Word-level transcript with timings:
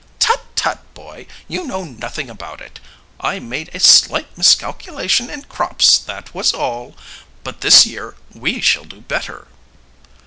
"Tut, 0.17 0.41
tut, 0.55 0.79
boy! 0.95 1.27
You 1.47 1.67
know 1.67 1.83
nothing 1.83 2.27
about 2.27 2.59
it. 2.59 2.79
I 3.19 3.37
made 3.37 3.69
a 3.71 3.79
slight 3.79 4.35
miscalculation 4.35 5.29
in 5.29 5.43
crops, 5.43 5.99
that 5.99 6.33
was 6.33 6.53
all. 6.55 6.95
But 7.43 7.61
this 7.61 7.85
year 7.85 8.15
we 8.33 8.61
shall 8.61 8.85
do 8.85 9.01
better." 9.01 9.47